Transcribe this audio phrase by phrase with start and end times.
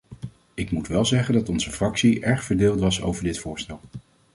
[0.53, 3.79] Ik moet wel zeggen dat onze fractie erg verdeeld was over dit voorstel.